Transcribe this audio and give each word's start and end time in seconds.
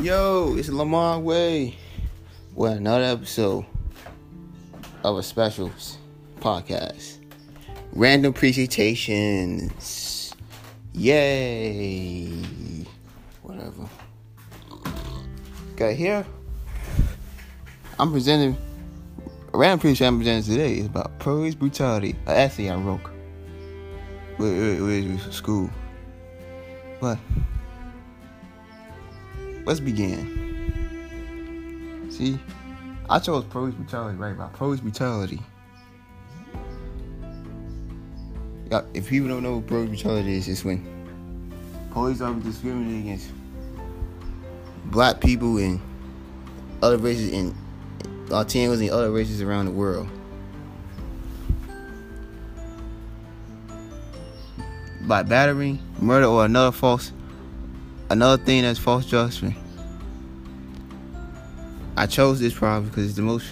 Yo, 0.00 0.54
it's 0.56 0.70
Lamar 0.70 1.20
Way. 1.20 1.76
Well, 2.54 2.72
another 2.72 3.04
episode 3.04 3.66
of 5.04 5.18
a 5.18 5.22
special 5.22 5.70
podcast. 6.38 7.18
Random 7.92 8.32
presentations. 8.32 10.34
Yay. 10.94 12.32
Whatever. 13.42 13.86
Got 15.76 15.92
here. 15.92 16.24
I'm 17.98 18.10
presenting 18.10 18.56
a 19.52 19.58
random 19.58 19.80
presentation 19.80 20.06
I'm 20.06 20.16
presenting 20.16 20.50
today 20.50 20.78
is 20.78 20.86
about 20.86 21.18
police 21.18 21.54
brutality. 21.54 22.16
An 22.24 22.36
essay 22.38 22.70
I 22.70 22.76
wrote. 22.76 23.02
With, 24.38 24.80
with, 24.80 25.10
with 25.10 25.30
school. 25.30 25.68
But 27.02 27.18
let's 29.70 29.78
begin. 29.78 30.26
See, 32.10 32.40
I 33.08 33.20
chose 33.20 33.44
police 33.44 33.72
brutality 33.72 34.18
right 34.18 34.32
about 34.32 34.52
police 34.54 34.80
brutality. 34.80 35.40
Yeah, 38.68 38.82
if 38.94 39.08
people 39.08 39.28
don't 39.28 39.44
know 39.44 39.58
what 39.58 39.68
police 39.68 39.88
brutality 39.90 40.34
is, 40.34 40.48
it's 40.48 40.64
when 40.64 40.84
police 41.92 42.20
are 42.20 42.34
discriminating 42.34 43.02
against 43.02 43.30
black 44.86 45.20
people 45.20 45.58
and 45.58 45.80
other 46.82 46.98
races 46.98 47.32
and 47.32 47.54
Latinos 48.26 48.80
and 48.80 48.90
other 48.90 49.12
races 49.12 49.40
around 49.40 49.66
the 49.66 49.70
world. 49.70 50.08
By 55.02 55.22
battery, 55.22 55.78
murder, 56.00 56.26
or 56.26 56.44
another 56.44 56.72
false 56.72 57.12
another 58.10 58.42
thing 58.42 58.62
that's 58.62 58.78
false 58.78 59.06
judgment. 59.06 59.56
I 61.96 62.06
chose 62.06 62.40
this 62.40 62.52
problem 62.52 62.88
because 62.88 63.06
it's 63.06 63.16
the 63.16 63.22
most 63.22 63.46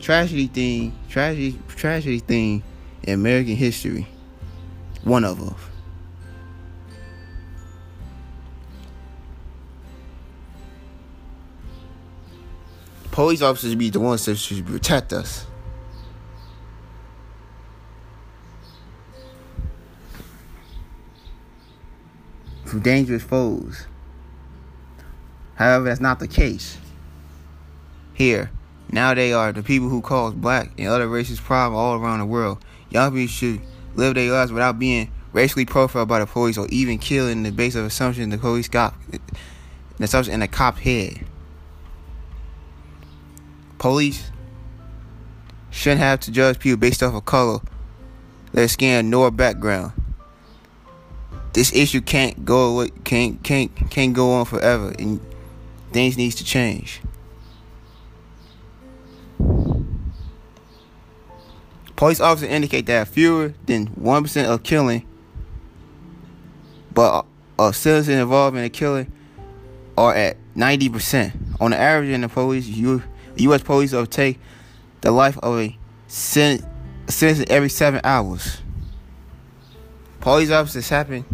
tragedy 0.00 0.46
thing, 0.46 0.96
tragedy, 1.08 1.58
tragedy 1.68 2.18
thing 2.20 2.62
in 3.02 3.14
American 3.14 3.56
history. 3.56 4.06
One 5.02 5.24
of 5.24 5.38
them. 5.40 5.54
Police 13.10 13.42
officers 13.42 13.74
be 13.74 13.90
the 13.90 13.98
ones 13.98 14.24
that 14.26 14.36
should 14.36 14.64
protect 14.66 15.12
us. 15.12 15.44
Dangerous 22.78 23.22
foes. 23.22 23.86
However, 25.56 25.84
that's 25.86 26.00
not 26.00 26.20
the 26.20 26.28
case. 26.28 26.78
Here, 28.14 28.50
now 28.90 29.14
they 29.14 29.32
are 29.32 29.52
the 29.52 29.62
people 29.62 29.88
who 29.88 30.00
cause 30.00 30.34
black 30.34 30.70
and 30.78 30.88
other 30.88 31.08
races 31.08 31.40
problems 31.40 31.78
all 31.78 31.94
around 32.00 32.20
the 32.20 32.26
world. 32.26 32.58
Young 32.90 33.12
people 33.12 33.26
should 33.26 33.60
live 33.94 34.14
their 34.14 34.32
lives 34.32 34.52
without 34.52 34.78
being 34.78 35.10
racially 35.32 35.66
profiled 35.66 36.08
by 36.08 36.20
the 36.20 36.26
police 36.26 36.56
or 36.56 36.66
even 36.68 36.98
killed 36.98 37.30
in 37.30 37.42
the 37.42 37.50
base 37.50 37.74
of 37.74 37.84
assumption 37.84 38.30
the 38.30 38.38
police 38.38 38.68
got 38.68 38.94
the 39.10 40.04
assumption 40.04 40.34
in 40.34 40.40
the 40.40 40.48
cop 40.48 40.78
head. 40.78 41.26
Police 43.78 44.30
shouldn't 45.70 46.00
have 46.00 46.20
to 46.20 46.30
judge 46.30 46.58
people 46.58 46.78
based 46.78 47.02
off 47.02 47.14
of 47.14 47.24
color, 47.24 47.60
their 48.52 48.68
skin, 48.68 49.10
nor 49.10 49.30
background 49.30 49.92
this 51.52 51.72
issue 51.72 52.00
can't 52.00 52.44
go 52.44 52.74
away, 52.74 52.90
can't 53.04 53.42
can't 53.42 53.74
can't 53.90 54.14
go 54.14 54.32
on 54.32 54.44
forever, 54.44 54.92
and 54.98 55.20
things 55.92 56.16
needs 56.16 56.34
to 56.36 56.44
change. 56.44 57.00
Police 61.96 62.20
officers 62.20 62.48
indicate 62.50 62.86
that 62.86 63.08
fewer 63.08 63.54
than 63.66 63.86
one 63.88 64.22
percent 64.22 64.48
of 64.48 64.62
killing, 64.62 65.06
but 66.92 67.24
of 67.58 67.74
citizens 67.74 68.20
involved 68.20 68.56
in 68.56 68.64
a 68.64 68.70
killing 68.70 69.12
are 69.96 70.14
at 70.14 70.36
ninety 70.54 70.88
percent. 70.88 71.34
On 71.60 71.72
the 71.72 71.76
average, 71.76 72.10
in 72.10 72.20
the 72.20 72.28
police, 72.28 72.68
U.S. 72.68 73.62
police 73.62 73.94
take 74.10 74.38
the 75.00 75.10
life 75.10 75.36
of 75.38 75.58
a 75.58 75.76
citizen 76.06 76.64
every 77.48 77.68
seven 77.68 78.00
hours. 78.04 78.62
Police 80.20 80.50
officers 80.50 80.88
happen 80.88 81.24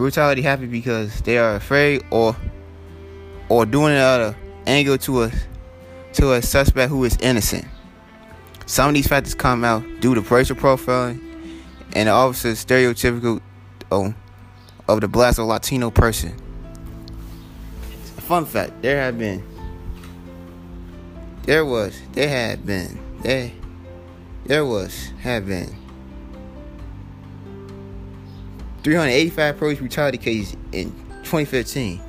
brutality 0.00 0.40
happen 0.40 0.70
because 0.70 1.20
they 1.20 1.36
are 1.36 1.56
afraid 1.56 2.02
or 2.10 2.34
or 3.50 3.66
doing 3.66 3.92
it 3.92 3.98
out 3.98 4.20
of 4.22 4.36
anger 4.66 4.96
to 4.96 5.24
a 5.24 5.32
to 6.14 6.32
a 6.32 6.40
suspect 6.40 6.90
who 6.90 7.04
is 7.04 7.18
innocent. 7.20 7.66
Some 8.64 8.88
of 8.88 8.94
these 8.94 9.06
factors 9.06 9.34
come 9.34 9.62
out 9.62 9.84
due 10.00 10.14
to 10.14 10.22
racial 10.22 10.56
profiling 10.56 11.20
and 11.92 12.08
the 12.08 12.12
officer's 12.12 12.64
stereotypical 12.64 13.42
oh, 13.92 14.14
of 14.88 15.02
the 15.02 15.08
black 15.08 15.38
or 15.38 15.44
Latino 15.44 15.90
person. 15.90 16.34
Fun 18.16 18.46
fact: 18.46 18.80
there 18.80 19.02
have 19.02 19.18
been, 19.18 19.44
there 21.42 21.66
was, 21.66 22.00
there 22.12 22.28
had 22.28 22.64
been, 22.64 22.98
there, 23.22 23.52
there 24.46 24.64
was, 24.64 25.12
have 25.20 25.46
been 25.46 25.76
385 28.82 29.58
police 29.58 29.78
brutality 29.78 30.18
cases 30.18 30.56
in 30.72 30.90
2015. 31.24 32.00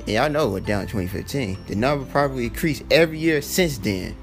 And 0.00 0.08
y'all 0.08 0.30
know 0.30 0.48
what 0.48 0.64
down 0.64 0.82
in 0.82 0.88
2015. 0.88 1.64
The 1.66 1.74
number 1.74 2.04
probably 2.06 2.44
increased 2.44 2.82
every 2.90 3.18
year 3.18 3.42
since 3.42 3.78
then. 3.78 4.16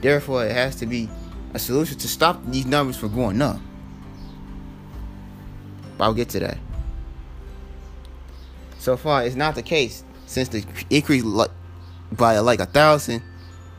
Therefore, 0.00 0.44
it 0.44 0.52
has 0.52 0.76
to 0.76 0.86
be 0.86 1.08
a 1.54 1.58
solution 1.58 1.98
to 1.98 2.08
stop 2.08 2.40
these 2.46 2.66
numbers 2.66 2.96
from 2.96 3.14
going 3.14 3.40
up. 3.42 3.58
But 5.98 6.04
I'll 6.04 6.14
get 6.14 6.30
to 6.30 6.40
that. 6.40 6.58
So 8.78 8.96
far, 8.96 9.24
it's 9.24 9.36
not 9.36 9.54
the 9.54 9.62
case. 9.62 10.04
Since 10.26 10.48
the 10.48 10.64
increase 10.88 11.24
by 12.12 12.38
like 12.38 12.60
a 12.60 12.66
thousand, 12.66 13.22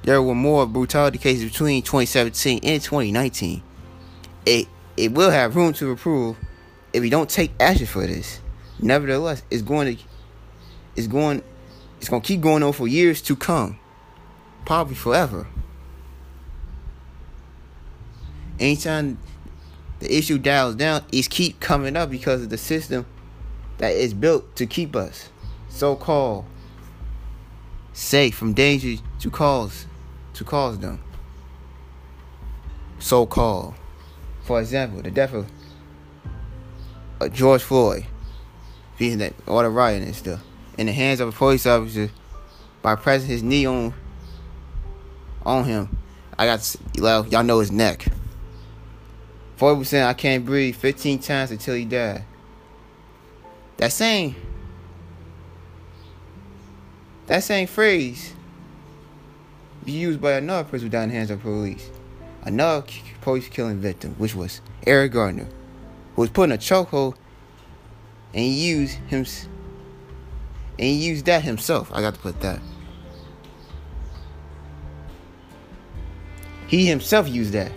there 0.04 0.22
were 0.22 0.36
more 0.36 0.66
brutality 0.66 1.18
cases 1.18 1.46
between 1.46 1.82
2017 1.82 2.60
and 2.64 2.82
2019. 2.82 3.64
It 4.46 4.68
it 4.98 5.14
will 5.14 5.32
have 5.32 5.56
room 5.56 5.74
to 5.74 5.92
improve 5.92 6.38
if 6.94 7.02
we 7.02 7.10
don't 7.10 7.30
take 7.30 7.52
action 7.60 7.86
for 7.86 8.06
this, 8.06 8.40
nevertheless, 8.80 9.44
it's 9.50 9.62
going 9.62 9.98
to, 9.98 10.04
it's 10.96 11.08
going, 11.08 11.44
it's 12.00 12.10
going 12.10 12.22
to 12.22 12.28
keep 12.28 12.42
going 12.42 12.64
on 12.64 12.74
for 12.74 12.88
years 12.88 13.22
to 13.24 13.36
come, 13.36 13.80
probably 14.66 14.96
forever. 14.96 15.48
Anytime 18.60 19.18
the 20.00 20.16
issue 20.16 20.38
dials 20.38 20.76
down, 20.76 21.04
it's 21.12 21.28
keep 21.28 21.60
coming 21.60 21.96
up 21.96 22.10
because 22.10 22.44
of 22.44 22.50
the 22.50 22.58
system 22.58 23.06
that 23.78 23.94
is 23.94 24.14
built 24.14 24.56
to 24.56 24.66
keep 24.66 24.96
us 24.96 25.30
so-called 25.70 26.46
safe 27.94 28.36
from 28.36 28.54
danger 28.54 29.02
to 29.20 29.30
cause 29.30 29.86
to 30.34 30.44
cause 30.44 30.80
them. 30.80 31.02
So-called. 33.00 33.74
For 34.44 34.60
example, 34.60 35.02
the 35.02 35.12
death 35.12 35.34
of 35.34 35.48
uh, 37.22 37.30
George 37.30 37.62
Floyd, 37.62 38.06
being 38.98 39.20
that 39.20 39.34
all 39.48 39.62
the 39.62 39.70
rioting 39.70 40.04
and 40.08 40.16
stuff, 40.16 40.42
in 40.78 40.88
the 40.88 40.94
hands 40.94 41.20
of 41.20 41.30
a 41.30 41.32
police 41.32 41.66
officer 41.66 42.10
by 42.82 42.96
pressing 42.96 43.30
his 43.30 43.44
knee 43.44 43.66
on 43.66 43.94
on 45.46 45.66
him. 45.66 45.98
I 46.38 46.46
got 46.48 46.76
well, 46.98 47.28
y'all 47.28 47.44
know 47.44 47.60
his 47.60 47.72
neck. 47.72 48.08
Forty 49.56 49.80
percent 49.80 50.10
I 50.10 50.14
can't 50.14 50.44
breathe 50.44 50.76
15 50.76 51.20
times 51.20 51.52
until 51.52 51.76
he 51.76 51.86
died. 51.86 52.24
That 53.78 53.92
same 53.92 54.36
that 57.28 57.44
same 57.44 57.68
phrase 57.68 58.34
used 59.86 60.20
by 60.20 60.34
another 60.34 60.68
person 60.68 60.88
who 60.88 60.90
died 60.90 61.04
in 61.04 61.10
the 61.10 61.16
hands 61.16 61.30
of 61.30 61.42
police. 61.42 61.92
Another 62.44 62.88
police 63.22 63.48
killing 63.48 63.78
victim, 63.78 64.16
which 64.18 64.34
was 64.34 64.62
Eric 64.88 65.12
Garner 65.12 65.48
was 66.16 66.30
put 66.30 66.44
in 66.44 66.52
a 66.52 66.58
chokehold 66.58 67.16
and 68.34 68.46
used 68.46 68.96
him 69.08 69.26
and 70.80 70.96
used 70.96 71.26
that 71.26 71.44
himself. 71.44 71.92
I 71.94 72.02
got 72.02 72.16
to 72.16 72.20
put 72.20 72.40
that. 72.42 72.60
He 76.68 76.86
himself 76.86 77.28
used 77.28 77.54
that. 77.54 77.72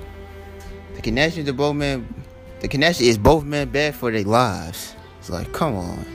The 0.95 1.03
connection 1.03 1.45
to 1.47 1.53
both 1.53 1.75
men 1.75 2.23
the 2.61 2.69
connection 2.69 3.05
is 3.05 3.19
both 3.19 3.45
men 3.45 3.69
bad 3.69 3.95
for 3.95 4.11
their 4.11 4.25
lives. 4.25 4.95
It's 5.19 5.29
like, 5.29 5.53
come 5.53 5.75
on. 5.77 6.07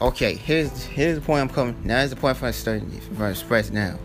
Okay, 0.00 0.34
here's 0.34 0.84
here's 0.84 1.16
the 1.16 1.20
point 1.20 1.40
I'm 1.40 1.48
coming. 1.48 1.80
Now 1.84 2.00
is 2.00 2.10
the 2.10 2.16
point 2.16 2.36
for 2.36 2.46
I'm 2.46 2.52
starting 2.52 2.90
to 2.90 3.26
express 3.26 3.70
now. 3.70 3.98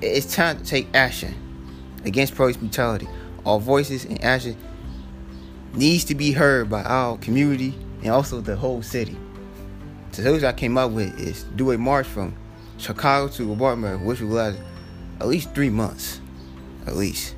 It's 0.00 0.34
time 0.34 0.58
to 0.58 0.64
take 0.64 0.88
action 0.94 1.43
against 2.04 2.34
police 2.34 2.56
brutality. 2.56 3.08
Our 3.46 3.58
voices 3.58 4.04
and 4.04 4.22
actions 4.24 4.56
needs 5.74 6.04
to 6.04 6.14
be 6.14 6.32
heard 6.32 6.70
by 6.70 6.82
our 6.82 7.18
community 7.18 7.74
and 8.02 8.10
also 8.10 8.40
the 8.40 8.56
whole 8.56 8.82
city. 8.82 9.16
So 10.12 10.22
those 10.22 10.44
I 10.44 10.52
came 10.52 10.78
up 10.78 10.92
with 10.92 11.18
is 11.18 11.42
do 11.56 11.72
a 11.72 11.78
march 11.78 12.06
from 12.06 12.34
Chicago 12.78 13.28
to 13.34 13.54
Baltimore, 13.56 13.98
which 13.98 14.20
will 14.20 14.28
last 14.28 14.58
at 15.20 15.26
least 15.26 15.54
three 15.54 15.70
months, 15.70 16.20
at 16.86 16.96
least. 16.96 17.34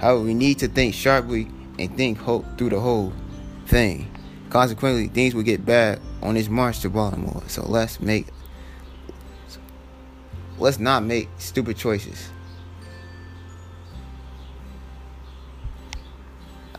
However, 0.00 0.22
we 0.22 0.34
need 0.34 0.58
to 0.60 0.68
think 0.68 0.94
sharply 0.94 1.48
and 1.78 1.94
think 1.96 2.18
hope 2.18 2.44
through 2.56 2.70
the 2.70 2.80
whole 2.80 3.12
thing. 3.66 4.10
Consequently, 4.50 5.08
things 5.08 5.34
will 5.34 5.42
get 5.42 5.64
bad 5.64 6.00
on 6.22 6.34
this 6.34 6.48
march 6.48 6.80
to 6.80 6.90
Baltimore. 6.90 7.42
So 7.48 7.66
let's 7.66 8.00
make 8.00 8.26
let's 10.58 10.78
not 10.78 11.04
make 11.04 11.28
stupid 11.38 11.76
choices. 11.76 12.30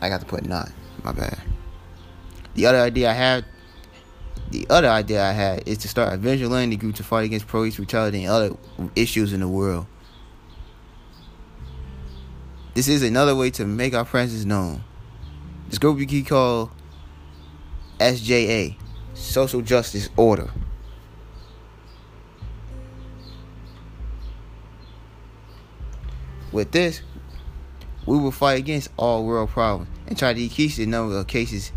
I 0.00 0.08
got 0.08 0.20
to 0.20 0.26
put 0.26 0.44
not. 0.44 0.70
My 1.02 1.12
bad. 1.12 1.38
The 2.54 2.66
other 2.66 2.78
idea 2.78 3.10
I 3.10 3.14
had 3.14 3.44
the 4.50 4.66
other 4.70 4.88
idea 4.88 5.22
I 5.22 5.32
had 5.32 5.68
is 5.68 5.78
to 5.78 5.88
start 5.88 6.12
a 6.12 6.16
vigilante 6.16 6.76
group 6.76 6.94
to 6.96 7.02
fight 7.02 7.24
against 7.24 7.46
police 7.48 7.76
brutality 7.76 8.24
and 8.24 8.32
other 8.32 8.56
issues 8.96 9.32
in 9.32 9.40
the 9.40 9.48
world. 9.48 9.86
This 12.74 12.88
is 12.88 13.02
another 13.02 13.34
way 13.34 13.50
to 13.50 13.66
make 13.66 13.94
our 13.94 14.04
presence 14.04 14.44
known. 14.44 14.82
This 15.68 15.78
group 15.78 15.98
we 15.98 16.06
can 16.06 16.24
call 16.24 16.70
SJA, 17.98 18.76
Social 19.14 19.60
Justice 19.60 20.08
Order. 20.16 20.48
With 26.50 26.70
this, 26.70 27.02
we 28.08 28.16
will 28.16 28.32
fight 28.32 28.58
against 28.58 28.88
all 28.96 29.26
world 29.26 29.50
problems 29.50 29.86
and 30.06 30.18
try 30.18 30.32
to 30.32 30.38
decrease 30.38 30.78
the 30.78 30.86
number 30.86 31.18
of 31.18 31.26
cases 31.26 31.72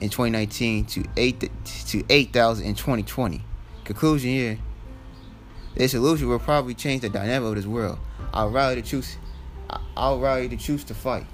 in 0.00 0.08
2019 0.08 0.84
to 0.84 1.04
8 1.16 1.50
to 1.88 2.04
8,000 2.08 2.64
in 2.64 2.74
2020. 2.76 3.42
Conclusion 3.82 4.30
here. 4.30 4.58
This 5.74 5.90
solution 5.90 6.28
will 6.28 6.38
probably 6.38 6.74
change 6.74 7.02
the 7.02 7.08
dynamic 7.08 7.48
of 7.48 7.56
this 7.56 7.66
world. 7.66 7.98
I'll 8.32 8.50
rather 8.50 8.80
choose 8.80 9.16
I'll 9.96 10.20
rather 10.20 10.48
to 10.48 10.56
choose 10.56 10.84
to 10.84 10.94
fight. 10.94 11.26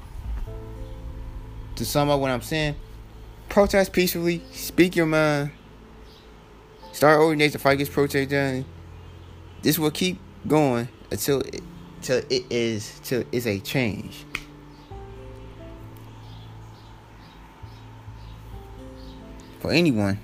To 1.76 1.84
sum 1.84 2.08
up 2.08 2.18
what 2.18 2.30
I'm 2.30 2.40
saying, 2.40 2.76
protest 3.50 3.92
peacefully, 3.92 4.42
speak 4.52 4.96
your 4.96 5.04
mind, 5.04 5.50
start 6.92 7.20
organizing 7.20 7.52
to 7.52 7.58
fight 7.58 7.72
against 7.74 7.92
protest 7.92 8.30
done. 8.30 8.64
This 9.60 9.78
will 9.78 9.90
keep 9.90 10.18
going 10.46 10.88
until 11.10 11.40
it, 11.40 11.60
till 12.00 12.22
it 12.30 12.44
is 12.50 12.98
till 13.04 13.24
it's 13.30 13.46
a 13.46 13.58
change. 13.60 14.24
For 19.60 19.72
anyone. 19.72 20.18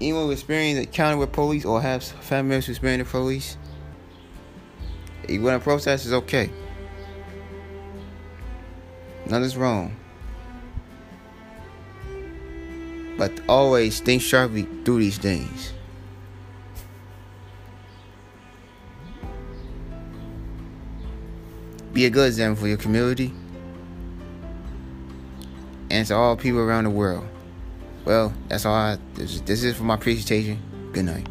Anyone 0.00 0.24
who 0.24 0.30
experience 0.32 0.78
encounter 0.78 1.16
with 1.16 1.32
police 1.32 1.64
or 1.64 1.80
have 1.80 2.02
family 2.02 2.50
members 2.50 2.66
who 2.66 2.72
experience 2.72 3.06
the 3.06 3.10
police, 3.10 3.56
you 5.28 5.40
want 5.42 5.60
to 5.60 5.64
protest, 5.64 6.06
is 6.06 6.12
okay. 6.12 6.50
Nothing's 9.26 9.56
wrong. 9.56 9.96
But 13.16 13.32
always 13.48 14.00
think 14.00 14.20
sharply 14.20 14.66
through 14.84 14.98
these 15.00 15.18
things. 15.18 15.72
Be 21.92 22.06
a 22.06 22.10
good 22.10 22.26
example 22.26 22.62
for 22.62 22.68
your 22.68 22.76
community 22.76 23.32
and 25.94 26.04
to 26.08 26.14
all 26.16 26.36
people 26.36 26.58
around 26.58 26.84
the 26.84 26.90
world. 26.90 27.24
Well, 28.04 28.34
that's 28.48 28.66
all 28.66 28.74
I. 28.74 28.98
This, 29.14 29.40
this 29.42 29.62
is 29.62 29.76
for 29.76 29.84
my 29.84 29.96
presentation. 29.96 30.58
Good 30.92 31.04
night. 31.04 31.28